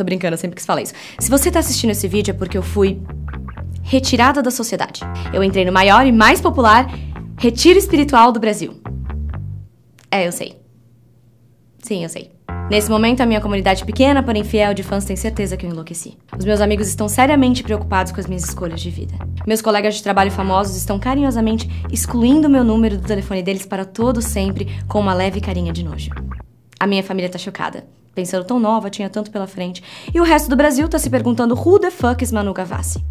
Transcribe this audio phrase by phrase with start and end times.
[0.00, 0.94] Tô brincando, eu sempre quis falar isso.
[1.18, 3.02] Se você está assistindo esse vídeo é porque eu fui
[3.82, 5.02] retirada da sociedade.
[5.30, 6.90] Eu entrei no maior e mais popular
[7.38, 8.80] retiro espiritual do Brasil.
[10.10, 10.58] É, eu sei.
[11.80, 12.30] Sim, eu sei.
[12.70, 16.16] Nesse momento, a minha comunidade pequena, porém fiel de fãs tem certeza que eu enlouqueci.
[16.38, 19.12] Os meus amigos estão seriamente preocupados com as minhas escolhas de vida.
[19.46, 24.22] Meus colegas de trabalho famosos estão carinhosamente excluindo meu número do telefone deles para todo
[24.22, 26.08] sempre com uma leve carinha de nojo.
[26.78, 27.99] A minha família tá chocada.
[28.14, 29.82] Pensando tão nova, tinha tanto pela frente.
[30.12, 33.04] E o resto do Brasil tá se perguntando who the fuck is Manu Gavassi?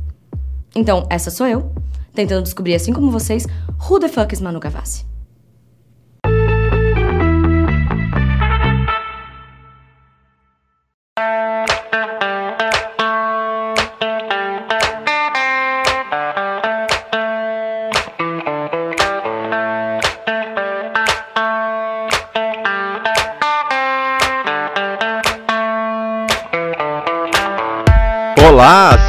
[0.75, 1.71] Então, essa sou eu,
[2.13, 3.47] tentando descobrir, assim como vocês,
[3.89, 5.08] who the fuck is Manu Gavassi.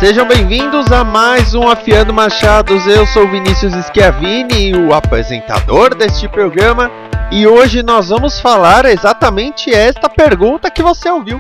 [0.00, 2.86] Sejam bem-vindos a mais um Afiando Machados.
[2.86, 6.90] Eu sou Vinícius Schiavini, o apresentador deste programa,
[7.30, 11.38] e hoje nós vamos falar exatamente esta pergunta que você ouviu.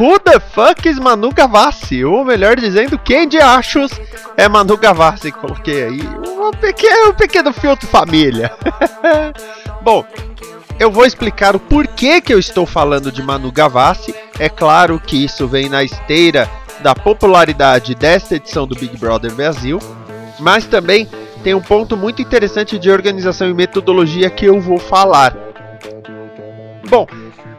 [0.00, 2.02] Who the fuck is Manu Gavassi?
[2.02, 3.92] Ou melhor dizendo, quem de achos
[4.38, 5.30] é Manu Gavassi?
[5.30, 8.50] Coloquei aí um pequeno, um pequeno filtro família.
[9.84, 10.02] Bom,
[10.80, 14.14] eu vou explicar o porquê que eu estou falando de Manu Gavassi.
[14.38, 16.48] É claro que isso vem na esteira
[16.82, 19.78] da popularidade desta edição do Big Brother Brasil,
[20.38, 21.08] mas também
[21.42, 25.34] tem um ponto muito interessante de organização e metodologia que eu vou falar.
[26.88, 27.06] Bom,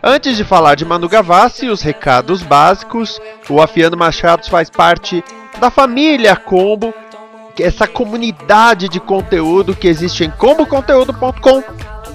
[0.02, 3.20] antes de falar de Manu Gavassi, os recados básicos.
[3.50, 5.24] O Afiano Machados faz parte
[5.60, 6.94] da família Combo,
[7.60, 11.64] essa comunidade de conteúdo que existe em comboconteúdo.com.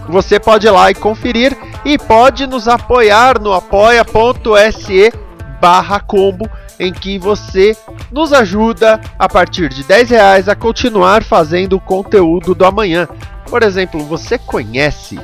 [0.09, 5.13] Você pode ir lá e conferir e pode nos apoiar no apoia.se
[5.61, 7.77] barra combo em que você
[8.11, 13.09] nos ajuda a partir de 10 reais a continuar fazendo o conteúdo do amanhã.
[13.49, 15.19] Por exemplo, você conhece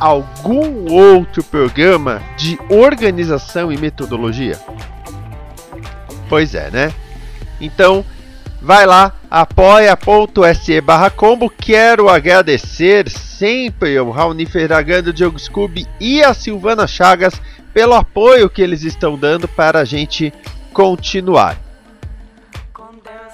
[0.00, 4.58] algum outro programa de organização e metodologia?
[6.28, 6.92] Pois é, né?
[7.60, 8.04] Então,
[8.60, 11.48] vai lá, apoia.se barra combo.
[11.48, 17.40] Quero agradecer sempre ao Raoni Ferragando, Diogo Scooby e a Silvana Chagas
[17.72, 20.32] pelo apoio que eles estão dando para a gente
[20.76, 21.58] continuar.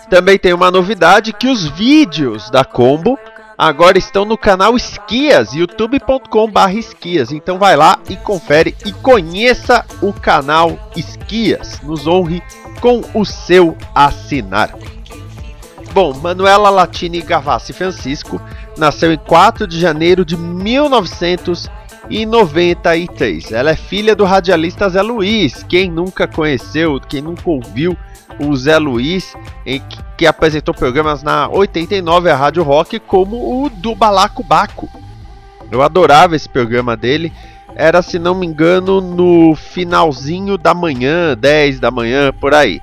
[0.08, 3.18] Também tem uma novidade que os vídeos da Combo
[3.58, 7.32] agora estão no canal Esquias, youtube.com/esquias.
[7.32, 11.80] Então vai lá e confere e conheça o canal Esquias.
[11.82, 12.40] Nos honre
[12.80, 14.76] com o seu assinar.
[15.92, 18.40] Bom, Manuela Latini Gavassi Francisco
[18.78, 21.68] nasceu em 4 de janeiro de 1900
[22.12, 23.52] e 93.
[23.52, 25.64] Ela é filha do radialista Zé Luiz.
[25.66, 27.96] Quem nunca conheceu, quem nunca ouviu
[28.38, 29.34] o Zé Luiz,
[29.64, 34.90] em que, que apresentou programas na 89 a Rádio Rock, como o do Balaco Baco.
[35.70, 37.32] Eu adorava esse programa dele.
[37.74, 42.78] Era, se não me engano, no finalzinho da manhã, 10 da manhã, por aí.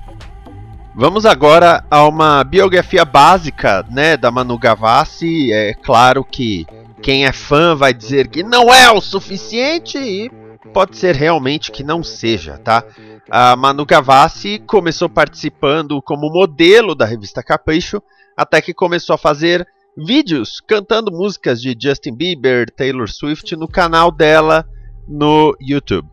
[0.95, 5.53] Vamos agora a uma biografia básica né, da Manu Gavassi.
[5.53, 6.65] É claro que
[7.01, 10.29] quem é fã vai dizer que não é o suficiente e
[10.73, 12.83] pode ser realmente que não seja, tá?
[13.29, 18.01] A Manu Gavassi começou participando como modelo da revista Capricho,
[18.35, 19.67] até que começou a fazer
[19.97, 24.65] vídeos cantando músicas de Justin Bieber, Taylor Swift no canal dela
[25.07, 26.07] no YouTube.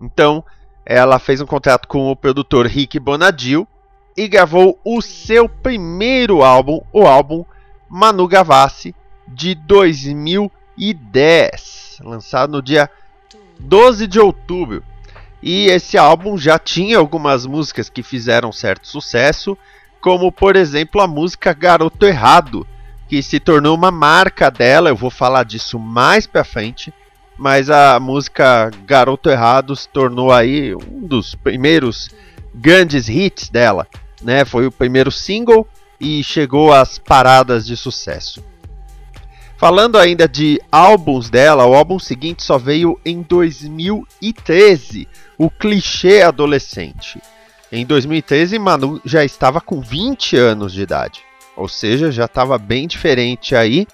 [0.00, 0.44] Então,
[0.84, 3.66] ela fez um contrato com o produtor Rick Bonadil
[4.16, 7.44] e gravou o seu primeiro álbum, o álbum
[7.88, 8.94] Manu Gavassi,
[9.32, 12.90] de 2010, lançado no dia
[13.58, 14.82] 12 de outubro.
[15.42, 19.56] E esse álbum já tinha algumas músicas que fizeram certo sucesso,
[20.00, 22.66] como por exemplo a música Garoto Errado,
[23.08, 26.92] que se tornou uma marca dela, eu vou falar disso mais pra frente,
[27.38, 32.10] mas a música Garoto Errado se tornou aí um dos primeiros
[32.54, 33.86] grandes hits dela,
[34.20, 34.44] né?
[34.44, 35.66] Foi o primeiro single
[35.98, 38.44] e chegou às paradas de sucesso.
[39.60, 47.20] Falando ainda de álbuns dela, o álbum seguinte só veio em 2013, o Clichê Adolescente.
[47.70, 51.20] Em 2013, Manu já estava com 20 anos de idade,
[51.54, 53.86] ou seja, já estava bem diferente aí.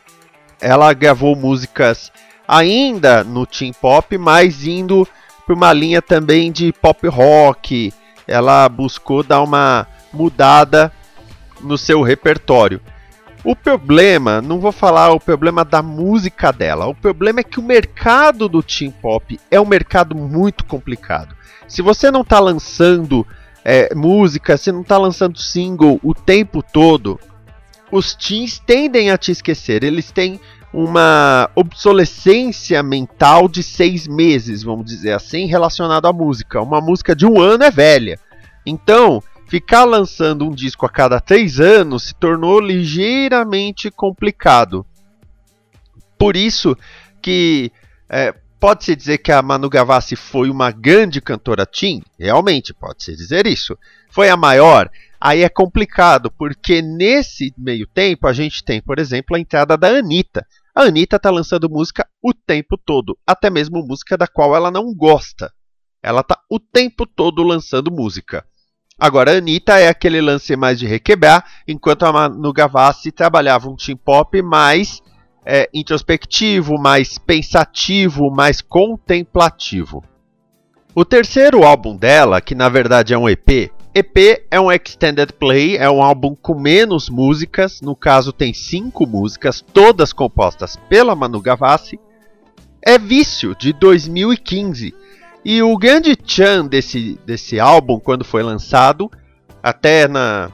[0.61, 2.13] Ela gravou músicas
[2.47, 5.05] ainda no teen pop, mas indo
[5.45, 7.93] para uma linha também de pop rock.
[8.25, 10.93] Ela buscou dar uma mudada
[11.61, 12.81] no seu repertório.
[13.47, 17.63] O problema, não vou falar o problema da música dela, o problema é que o
[17.63, 21.33] mercado do teen pop é um mercado muito complicado.
[21.69, 23.25] Se você não está lançando
[23.65, 27.21] é, música, se não está lançando single o tempo todo,
[27.93, 29.85] os teens tendem a te esquecer.
[29.85, 30.41] Eles têm
[30.73, 36.61] uma obsolescência mental de seis meses, vamos dizer assim, relacionado à música.
[36.61, 38.19] Uma música de um ano é velha.
[38.67, 44.85] Então, ficar lançando um disco a cada três anos se tornou ligeiramente complicado.
[46.19, 46.77] Por isso
[47.23, 47.71] que
[48.09, 52.03] é, pode-se dizer que a Manu Gavassi foi uma grande cantora teen?
[52.19, 53.79] Realmente, pode-se dizer isso.
[54.11, 54.91] Foi a maior?
[55.21, 59.89] Aí é complicado, porque nesse meio tempo a gente tem, por exemplo, a entrada da
[59.89, 60.47] Anitta.
[60.75, 64.95] A Anitta está lançando música o tempo todo, até mesmo música da qual ela não
[64.95, 65.51] gosta.
[66.03, 68.45] Ela está o tempo todo lançando música.
[68.99, 73.77] Agora, a Anitta é aquele lance mais de requebrar, enquanto a Manu Gavassi trabalhava um
[73.77, 75.03] team pop mais
[75.45, 80.03] é, introspectivo, mais pensativo, mais contemplativo.
[80.95, 85.77] O terceiro álbum dela, que na verdade é um EP, EP é um extended play,
[85.77, 91.43] é um álbum com menos músicas, no caso tem cinco músicas, todas compostas pela Manu
[91.43, 92.01] Gavassi,
[92.81, 94.95] é Vício, de 2015,
[95.49, 99.09] e o grande chan desse, desse álbum, quando foi lançado,
[99.63, 100.51] até na,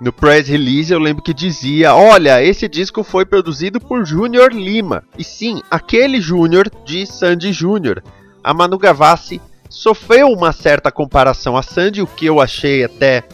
[0.00, 5.02] no press release eu lembro que dizia: Olha, esse disco foi produzido por Júnior Lima.
[5.18, 8.04] E sim, aquele Júnior de Sandy Júnior.
[8.44, 13.24] A Manu Gavassi sofreu uma certa comparação a Sandy, o que eu achei até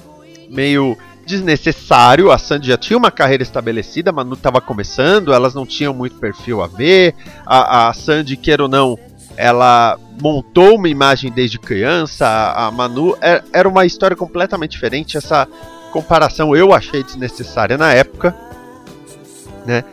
[0.49, 0.97] meio
[1.27, 2.31] desnecessário.
[2.31, 6.17] A Sandy já tinha uma carreira estabelecida, a Manu estava começando, elas não tinham muito
[6.17, 7.15] perfil a ver.
[7.45, 8.99] A, a Sandy, queira ou não,
[9.37, 12.27] ela montou uma imagem desde criança.
[12.55, 15.17] A Manu é, era uma história completamente diferente.
[15.17, 15.47] Essa
[15.93, 18.35] comparação eu achei desnecessária na época,
[19.65, 19.85] né?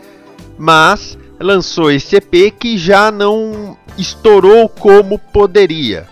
[0.57, 6.07] Mas lançou esse EP que já não estourou como poderia.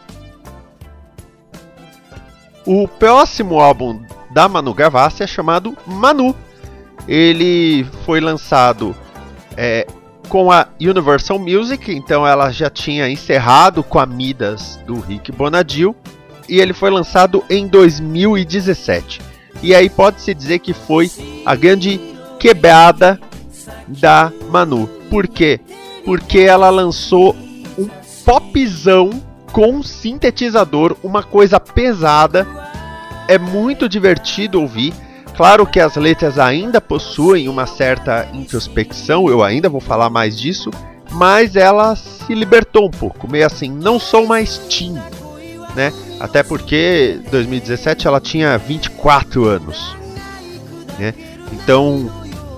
[2.66, 6.36] O próximo álbum da Manu Gavassi é chamado Manu.
[7.08, 8.96] Ele foi lançado
[9.58, 9.88] é,
[10.32, 15.94] com a Universal Music, então ela já tinha encerrado com a Midas do Rick Bonadil,
[16.48, 19.20] e ele foi lançado em 2017.
[19.62, 21.12] E aí pode-se dizer que foi
[21.46, 22.00] a grande
[22.40, 23.20] quebrada
[23.90, 24.88] da Manu.
[25.10, 25.60] Por quê?
[26.06, 27.36] Porque ela lançou
[27.78, 27.90] um
[28.24, 29.10] popzão
[29.52, 32.48] com sintetizador, uma coisa pesada.
[33.28, 34.94] É muito divertido ouvir.
[35.42, 40.70] Claro que as letras ainda possuem uma certa introspecção, eu ainda vou falar mais disso,
[41.14, 44.94] mas ela se libertou um pouco, meio assim, não sou mais teen,
[45.76, 45.92] né?
[46.20, 49.98] Até porque 2017 ela tinha 24 anos,
[51.00, 51.12] né?
[51.52, 52.08] Então,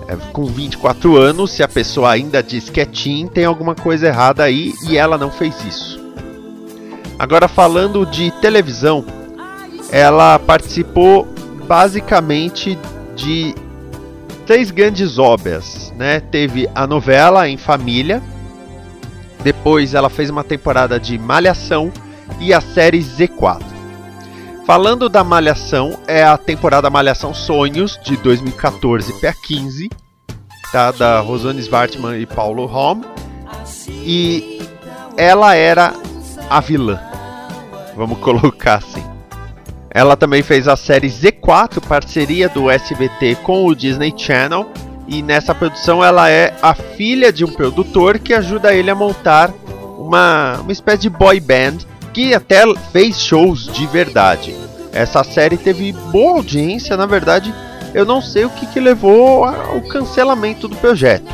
[0.06, 4.08] é, com 24 anos, se a pessoa ainda diz que é teen, tem alguma coisa
[4.08, 5.98] errada aí e ela não fez isso.
[7.18, 9.06] Agora falando de televisão,
[9.90, 11.33] ela participou
[11.66, 12.78] basicamente
[13.14, 13.54] de
[14.46, 16.20] três grandes obras, né?
[16.20, 18.22] Teve a novela Em Família,
[19.42, 21.92] depois ela fez uma temporada de Malhação
[22.40, 23.62] e a série Z4.
[24.66, 29.90] Falando da Malhação, é a temporada Malhação Sonhos de 2014 para 15,
[30.72, 30.90] tá?
[30.90, 33.02] Da Rosane Svartman e Paulo Holm.
[33.86, 34.62] E
[35.16, 35.92] ela era
[36.48, 36.98] a vilã.
[37.94, 39.13] Vamos colocar assim.
[39.94, 44.68] Ela também fez a série Z4, parceria do SBT com o Disney Channel.
[45.06, 49.54] E nessa produção ela é a filha de um produtor que ajuda ele a montar
[49.96, 51.78] uma, uma espécie de boy band
[52.12, 54.54] que até fez shows de verdade.
[54.92, 57.54] Essa série teve boa audiência, na verdade,
[57.92, 61.30] eu não sei o que, que levou ao cancelamento do projeto.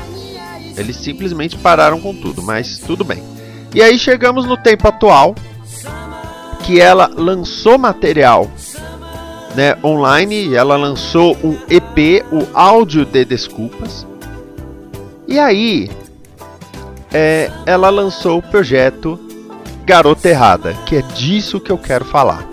[0.76, 3.22] Eles simplesmente pararam com tudo, mas tudo bem.
[3.74, 5.34] E aí chegamos no tempo atual,
[6.62, 8.50] que ela lançou material
[9.54, 14.06] né, online, ela lançou um EP, o áudio de desculpas.
[15.26, 15.90] E aí,
[17.12, 19.18] é, ela lançou o projeto
[19.84, 22.46] Garota Errada, que é disso que eu quero falar.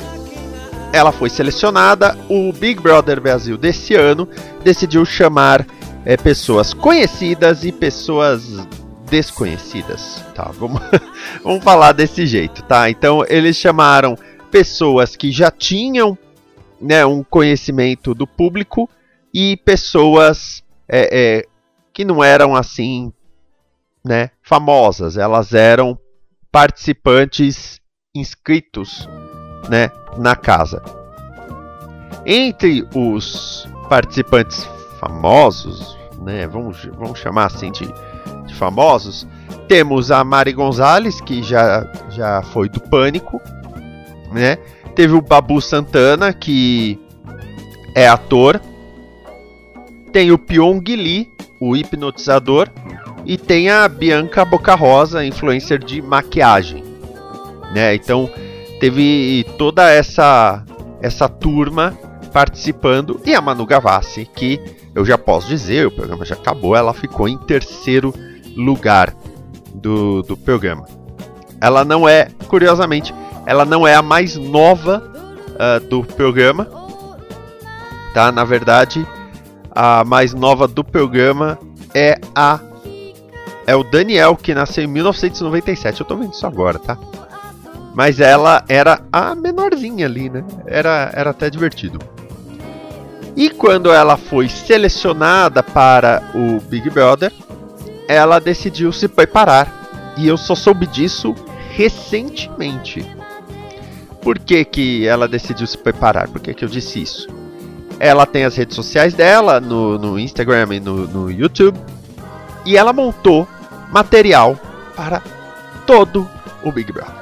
[0.91, 4.27] Ela foi selecionada, o Big Brother Brasil desse ano
[4.63, 5.65] decidiu chamar
[6.05, 8.67] é, pessoas conhecidas e pessoas
[9.09, 10.51] desconhecidas, tá?
[10.53, 10.81] Vamos,
[11.43, 12.89] vamos falar desse jeito, tá?
[12.89, 14.17] Então eles chamaram
[14.51, 16.17] pessoas que já tinham
[16.79, 18.89] né, um conhecimento do público
[19.33, 21.47] e pessoas é, é,
[21.93, 23.11] que não eram assim,
[24.05, 25.17] né, famosas.
[25.17, 25.97] Elas eram
[26.51, 27.79] participantes
[28.15, 29.07] inscritos,
[29.69, 30.81] né, na casa.
[32.25, 34.67] Entre os participantes
[34.99, 37.85] famosos, né, vamos, vamos chamar assim de,
[38.47, 39.27] de famosos,
[39.67, 43.41] temos a Mari Gonzalez, que já, já foi do Pânico,
[44.31, 44.57] né?
[44.95, 46.99] Teve o Babu Santana, que
[47.93, 48.59] é ator.
[50.11, 52.69] Tem o Pyong Lee, o hipnotizador.
[53.25, 56.83] E tem a Bianca Boca Rosa, influencer de maquiagem.
[57.73, 57.93] Né?
[57.93, 58.29] Então
[58.79, 60.63] teve toda essa
[61.01, 61.95] essa turma
[62.31, 64.59] participando e a Manu Gavassi, que
[64.95, 68.37] eu já posso dizer, o programa já acabou, ela ficou em terceiro lugar
[69.73, 70.85] do, do programa.
[71.61, 73.13] Ela não é, curiosamente,
[73.45, 75.03] ela não é a mais nova
[75.51, 76.67] uh, do programa,
[78.13, 78.31] tá?
[78.31, 79.07] Na verdade,
[79.71, 81.57] a mais nova do programa
[81.93, 82.59] é a
[83.65, 85.99] é o Daniel que nasceu em 1997.
[85.99, 86.97] Eu tô vendo isso agora, tá?
[87.93, 90.45] Mas ela era a menorzinha ali, né?
[90.65, 91.99] Era, era até divertido.
[93.35, 97.31] E quando ela foi selecionada para o Big Brother,
[98.07, 100.15] ela decidiu se preparar.
[100.17, 101.35] E eu só soube disso
[101.71, 103.05] recentemente.
[104.21, 106.27] Por que, que ela decidiu se preparar?
[106.27, 107.27] Por que, que eu disse isso?
[107.99, 111.79] Ela tem as redes sociais dela, no, no Instagram e no, no YouTube,
[112.65, 113.47] e ela montou
[113.91, 114.59] material
[114.95, 115.21] para
[115.85, 116.29] todo
[116.63, 117.15] o Big Brother.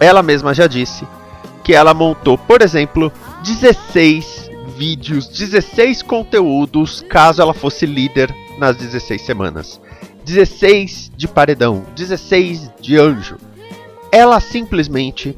[0.00, 1.06] Ela mesma já disse
[1.64, 9.22] que ela montou, por exemplo, 16 vídeos, 16 conteúdos, caso ela fosse líder nas 16
[9.22, 9.80] semanas.
[10.24, 13.38] 16 de paredão, 16 de anjo,
[14.12, 15.36] ela simplesmente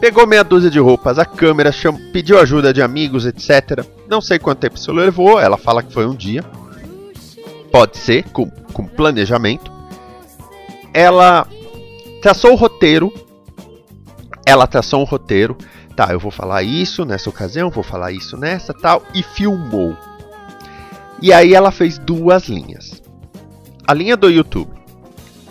[0.00, 1.70] pegou meia dúzia de roupas, a câmera,
[2.12, 3.84] pediu ajuda de amigos, etc.
[4.08, 6.44] Não sei quanto tempo isso levou, ela fala que foi um dia.
[7.70, 9.72] Pode ser, com, com planejamento.
[10.92, 11.46] Ela
[12.20, 13.12] traçou o roteiro.
[14.44, 15.56] Ela traçou um roteiro.
[15.96, 19.02] Tá, eu vou falar isso nessa ocasião, vou falar isso nessa tal.
[19.14, 19.96] E filmou.
[21.22, 23.00] E aí ela fez duas linhas.
[23.86, 24.72] A linha do YouTube.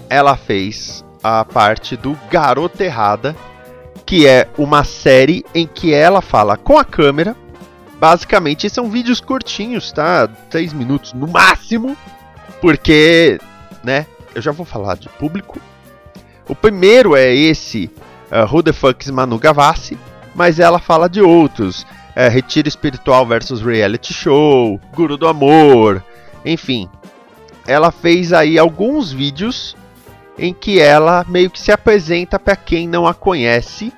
[0.10, 3.34] Ela fez a parte do Garota Errada,
[4.06, 7.38] que é uma série em que ela fala com a câmera.
[7.98, 10.28] Basicamente, são vídeos curtinhos, tá?
[10.28, 11.96] 3 minutos no máximo,
[12.60, 13.40] porque,
[13.82, 14.06] né?
[14.36, 15.58] Eu já vou falar de público.
[16.50, 17.90] O primeiro é esse
[18.30, 19.98] uh, Who the Fuck is Manu Gavassi,
[20.36, 21.86] mas ela fala de outros.
[22.16, 26.04] Uh, Retiro Espiritual versus Reality Show, Guru do Amor,
[26.46, 26.90] enfim.
[27.66, 29.76] Ela fez aí alguns vídeos
[30.38, 33.94] em que ela meio que se apresenta para quem não a conhece,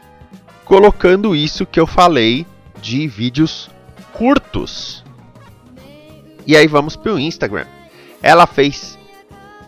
[0.66, 2.46] colocando isso que eu falei
[2.82, 3.70] de vídeos
[4.12, 5.04] curtos.
[6.46, 7.66] E aí vamos para o Instagram.
[8.22, 9.00] Ela fez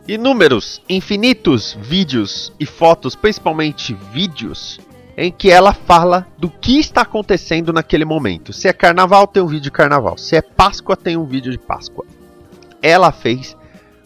[0.07, 4.79] inúmeros, infinitos vídeos e fotos, principalmente vídeos,
[5.17, 8.51] em que ela fala do que está acontecendo naquele momento.
[8.51, 10.17] Se é carnaval, tem um vídeo de carnaval.
[10.17, 12.05] Se é Páscoa, tem um vídeo de Páscoa.
[12.81, 13.55] Ela fez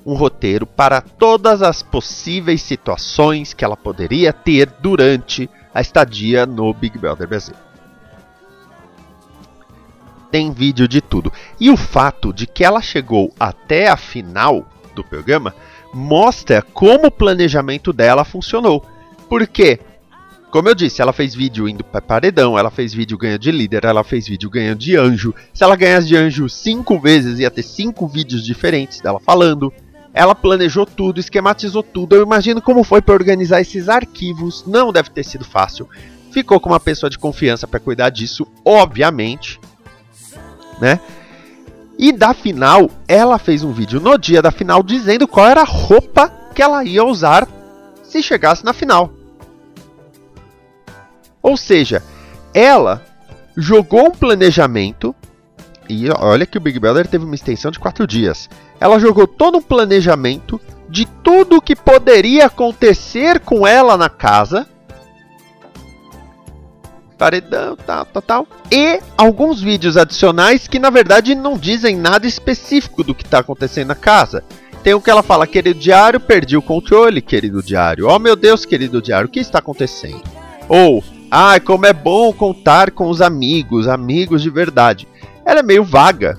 [0.05, 6.73] um roteiro para todas as possíveis situações que ela poderia ter durante a estadia no
[6.73, 7.55] Big Brother Brasil.
[10.31, 11.33] Tem vídeo de tudo.
[11.59, 15.55] E o fato de que ela chegou até a final do programa
[15.93, 18.85] mostra como o planejamento dela funcionou.
[19.27, 19.79] Porque,
[20.51, 23.85] como eu disse, ela fez vídeo indo para paredão, ela fez vídeo ganhando de líder,
[23.85, 25.33] ela fez vídeo ganhando de anjo.
[25.53, 29.71] Se ela ganhasse de anjo cinco vezes, ia ter cinco vídeos diferentes dela falando.
[30.11, 32.15] Ela planejou tudo, esquematizou tudo.
[32.15, 34.65] Eu imagino como foi para organizar esses arquivos.
[34.65, 35.87] Não deve ter sido fácil.
[36.31, 39.59] Ficou com uma pessoa de confiança para cuidar disso, obviamente,
[40.81, 40.99] né?
[41.97, 45.65] E da final, ela fez um vídeo no dia da final dizendo qual era a
[45.65, 47.47] roupa que ela ia usar
[48.01, 49.18] se chegasse na final.
[51.41, 52.03] Ou seja,
[52.53, 53.03] ela
[53.55, 55.15] jogou um planejamento
[55.89, 58.49] e olha que o Big Brother teve uma extensão de quatro dias.
[58.79, 64.67] Ela jogou todo um planejamento de tudo o que poderia acontecer com ela na casa.
[67.17, 68.47] paredão, tal, tal, tal.
[68.71, 73.89] E alguns vídeos adicionais que na verdade não dizem nada específico do que está acontecendo
[73.89, 74.43] na casa.
[74.81, 78.07] Tem o que ela fala, querido diário, perdi o controle, querido diário.
[78.07, 80.23] Oh meu Deus, querido diário, o que está acontecendo?
[80.69, 85.07] Ou, ah, como é bom contar com os amigos, amigos de verdade.
[85.45, 86.37] Ela é meio vaga,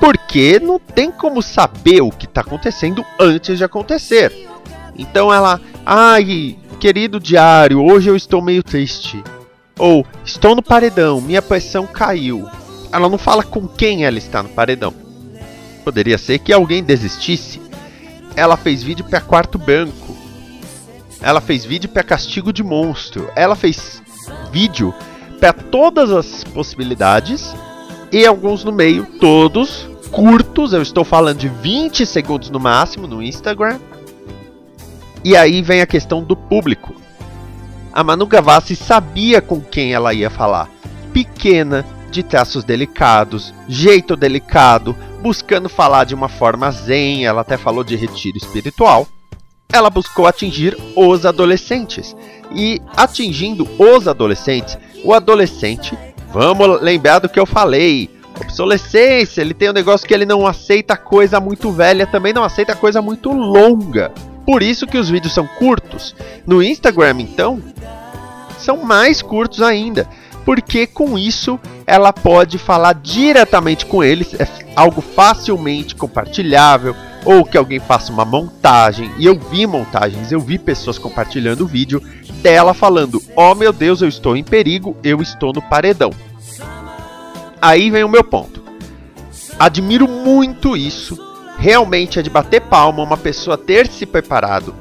[0.00, 4.32] porque não tem como saber o que está acontecendo antes de acontecer.
[4.96, 9.22] Então ela, ai, querido diário, hoje eu estou meio triste.
[9.78, 12.48] Ou estou no paredão, minha pressão caiu.
[12.90, 14.92] Ela não fala com quem ela está no paredão.
[15.84, 17.60] Poderia ser que alguém desistisse.
[18.34, 20.07] Ela fez vídeo para quarto branco.
[21.20, 23.30] Ela fez vídeo para castigo de monstro.
[23.34, 24.02] Ela fez
[24.52, 24.94] vídeo
[25.40, 27.54] para todas as possibilidades
[28.12, 30.72] e alguns no meio, todos curtos.
[30.72, 33.78] Eu estou falando de 20 segundos no máximo no Instagram.
[35.24, 36.94] E aí vem a questão do público.
[37.92, 40.68] A Manu Gavassi sabia com quem ela ia falar.
[41.12, 47.82] Pequena, de traços delicados, jeito delicado, buscando falar de uma forma zen, ela até falou
[47.82, 49.06] de retiro espiritual.
[49.70, 52.16] Ela buscou atingir os adolescentes.
[52.54, 55.96] E atingindo os adolescentes, o adolescente,
[56.32, 58.08] vamos lembrar do que eu falei,
[58.40, 62.74] obsolescência, ele tem um negócio que ele não aceita coisa muito velha, também não aceita
[62.74, 64.10] coisa muito longa.
[64.46, 66.16] Por isso que os vídeos são curtos.
[66.46, 67.62] No Instagram, então,
[68.58, 70.08] são mais curtos ainda,
[70.48, 77.58] porque com isso ela pode falar diretamente com eles, é algo facilmente compartilhável, ou que
[77.58, 79.12] alguém faça uma montagem.
[79.18, 82.02] E eu vi montagens, eu vi pessoas compartilhando o vídeo
[82.40, 86.14] dela falando: "Oh meu Deus, eu estou em perigo, eu estou no paredão".
[87.60, 88.62] Aí vem o meu ponto.
[89.58, 91.18] Admiro muito isso
[91.58, 94.74] realmente é de bater palma uma pessoa ter se preparado.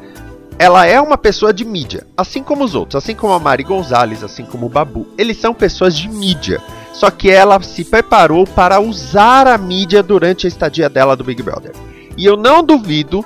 [0.59, 4.23] Ela é uma pessoa de mídia, assim como os outros, assim como a Mari Gonzalez,
[4.23, 5.05] assim como o Babu.
[5.15, 6.59] Eles são pessoas de mídia.
[6.93, 11.43] Só que ela se preparou para usar a mídia durante a estadia dela do Big
[11.43, 11.73] Brother.
[12.17, 13.23] E eu não duvido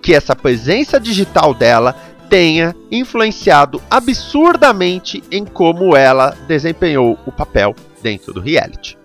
[0.00, 1.94] que essa presença digital dela
[2.30, 8.96] tenha influenciado absurdamente em como ela desempenhou o papel dentro do reality.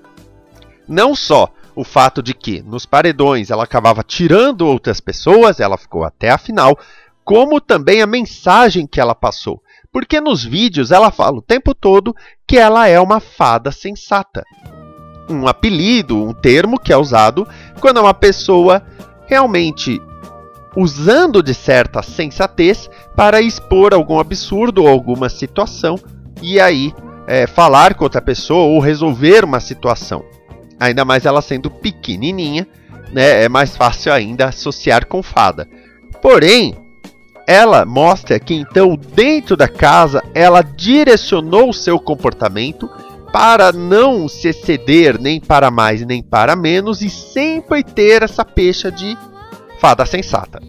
[0.87, 6.05] Não só o fato de que nos paredões ela acabava tirando outras pessoas, ela ficou
[6.05, 6.79] até a final,
[7.25, 9.61] como também a mensagem que ela passou.
[9.91, 12.15] Porque nos vídeos ela fala o tempo todo
[12.47, 14.43] que ela é uma fada sensata.
[15.27, 17.47] Um apelido, um termo que é usado
[17.81, 18.85] quando é uma pessoa
[19.25, 19.99] realmente
[20.75, 25.97] usando de certa sensatez para expor algum absurdo ou alguma situação
[26.41, 26.93] e aí
[27.25, 30.23] é, falar com outra pessoa ou resolver uma situação.
[30.79, 32.67] Ainda mais ela sendo pequenininha,
[33.11, 33.45] né?
[33.45, 35.67] É mais fácil ainda associar com fada.
[36.21, 36.84] Porém,
[37.47, 42.89] ela mostra que então dentro da casa ela direcionou seu comportamento
[43.31, 48.91] para não se exceder nem para mais nem para menos e sempre ter essa pecha
[48.91, 49.17] de
[49.79, 50.61] fada sensata.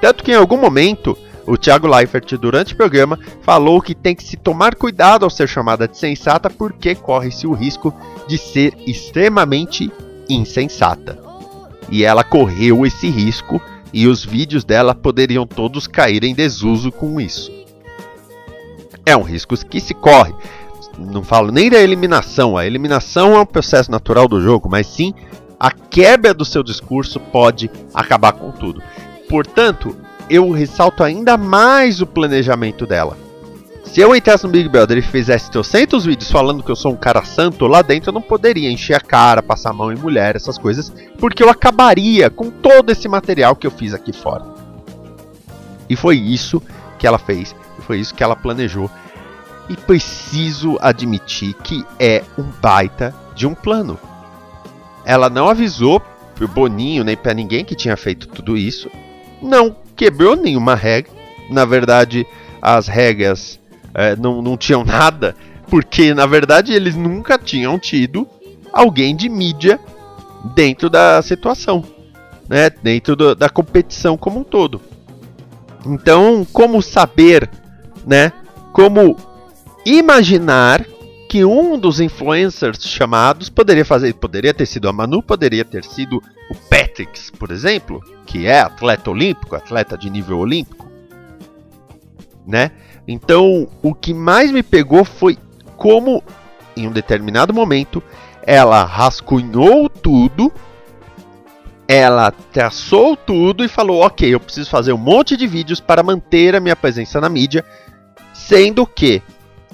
[0.00, 1.16] Tanto que em algum momento
[1.46, 5.48] o Thiago Leifert, durante o programa, falou que tem que se tomar cuidado ao ser
[5.48, 7.92] chamada de sensata porque corre-se o risco
[8.28, 9.90] de ser extremamente
[10.28, 11.18] insensata.
[11.90, 13.60] E ela correu esse risco
[13.92, 17.52] e os vídeos dela poderiam todos cair em desuso com isso.
[19.04, 20.34] É um risco que se corre.
[20.98, 25.14] Não falo nem da eliminação, a eliminação é um processo natural do jogo, mas sim
[25.58, 28.82] a quebra do seu discurso pode acabar com tudo.
[29.28, 29.96] Portanto,
[30.28, 33.16] eu ressalto ainda mais o planejamento dela.
[33.84, 36.96] Se eu entrasse no Big Brother e fizesse 300 vídeos falando que eu sou um
[36.96, 40.34] cara santo, lá dentro eu não poderia encher a cara, passar a mão em mulher,
[40.34, 44.44] essas coisas, porque eu acabaria com todo esse material que eu fiz aqui fora.
[45.90, 46.62] E foi isso
[46.98, 48.90] que ela fez, foi isso que ela planejou.
[49.68, 53.98] E preciso admitir que é um baita de um plano.
[55.04, 56.00] Ela não avisou
[56.34, 58.90] pro Boninho nem para ninguém que tinha feito tudo isso.
[59.40, 61.12] Não quebrou nenhuma regra.
[61.50, 62.26] Na verdade,
[62.60, 63.60] as regras
[63.94, 65.34] é, não, não tinham nada,
[65.68, 68.26] porque na verdade eles nunca tinham tido
[68.72, 69.78] alguém de mídia
[70.54, 71.84] dentro da situação,
[72.48, 72.70] né?
[72.70, 74.80] dentro do, da competição como um todo.
[75.84, 77.50] Então, como saber,
[78.06, 78.32] né?
[78.72, 79.16] Como
[79.84, 80.84] imaginar
[81.28, 86.22] que um dos influencers chamados poderia fazer, poderia ter sido a Manu, poderia ter sido
[86.50, 90.81] o Patrick, por exemplo, que é atleta olímpico, atleta de nível olímpico,
[92.46, 92.70] né?
[93.06, 95.38] Então, o que mais me pegou foi
[95.76, 96.22] como,
[96.76, 98.02] em um determinado momento,
[98.44, 100.52] ela rascunhou tudo,
[101.86, 106.54] ela traçou tudo e falou: Ok, eu preciso fazer um monte de vídeos para manter
[106.54, 107.64] a minha presença na mídia,
[108.32, 109.22] sendo que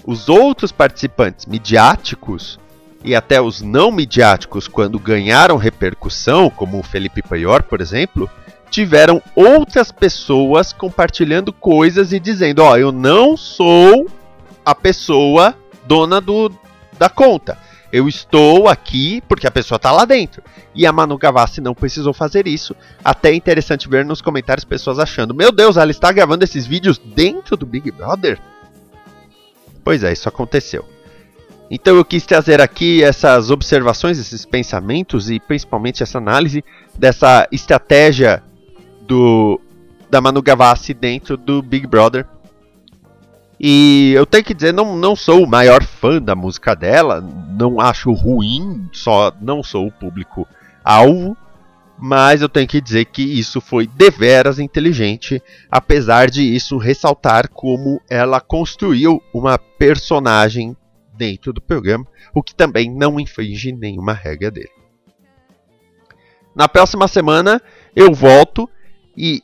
[0.06, 2.58] os outros participantes midiáticos
[3.04, 8.28] e até os não midiáticos, quando ganharam repercussão, como o Felipe Paior, por exemplo,
[8.70, 14.06] tiveram outras pessoas compartilhando coisas e dizendo: Ó, oh, eu não sou
[14.64, 15.54] a pessoa
[15.86, 16.52] dona do,
[16.98, 17.58] da conta.
[17.90, 20.42] Eu estou aqui porque a pessoa está lá dentro.
[20.74, 22.76] E a Manu Gavassi não precisou fazer isso.
[23.02, 26.98] Até é interessante ver nos comentários pessoas achando: Meu Deus, ela está gravando esses vídeos
[26.98, 28.38] dentro do Big Brother?
[29.82, 30.84] Pois é, isso aconteceu.
[31.70, 36.64] Então eu quis trazer aqui essas observações, esses pensamentos e principalmente essa análise
[36.96, 38.42] dessa estratégia
[39.08, 39.60] do
[40.10, 42.26] da Manu Gavassi dentro do Big Brother.
[43.60, 47.80] E eu tenho que dizer, não, não sou o maior fã da música dela, não
[47.80, 50.46] acho ruim, só não sou o público
[50.84, 51.36] alvo,
[51.98, 58.00] mas eu tenho que dizer que isso foi deveras inteligente, apesar de isso ressaltar como
[58.08, 60.76] ela construiu uma personagem
[61.14, 64.70] dentro do programa, o que também não infringe nenhuma regra dele.
[66.54, 67.60] Na próxima semana
[67.94, 68.70] eu volto
[69.18, 69.42] e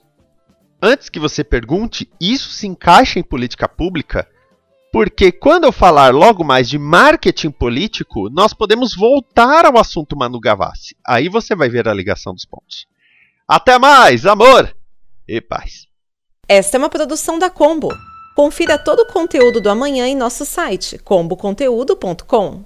[0.80, 4.28] antes que você pergunte, isso se encaixa em política pública?
[4.92, 10.38] Porque quando eu falar logo mais de marketing político, nós podemos voltar ao assunto Manu
[10.38, 10.96] Gavassi.
[11.04, 12.86] Aí você vai ver a ligação dos pontos.
[13.48, 14.72] Até mais, amor
[15.26, 15.88] e paz.
[16.48, 17.88] Esta é uma produção da Combo.
[18.36, 22.64] Confira todo o conteúdo do amanhã em nosso site comboconteúdo.com.